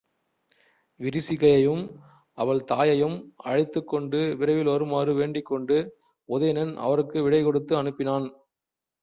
விரிசிகையையும் 0.99 1.83
அவள் 2.37 2.61
தாயையும் 2.63 3.17
அழைத்துக் 3.43 3.87
கொண்டு 3.87 4.35
விரைவில் 4.37 4.71
வருமாறு 4.71 5.13
வேண்டிக்கொண்டு, 5.13 5.77
உதயணன் 6.29 6.73
அவருக்கு 6.79 7.29
விடைகொடுத்து 7.29 7.75
அனுப்பினான். 7.83 8.27